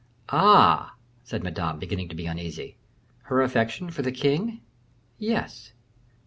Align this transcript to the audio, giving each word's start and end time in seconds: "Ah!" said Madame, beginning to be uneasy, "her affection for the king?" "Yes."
"Ah!" 0.29 0.95
said 1.23 1.43
Madame, 1.43 1.77
beginning 1.77 2.09
to 2.09 2.15
be 2.15 2.25
uneasy, 2.25 2.75
"her 3.25 3.43
affection 3.43 3.91
for 3.91 4.01
the 4.01 4.11
king?" 4.11 4.61
"Yes." 5.19 5.73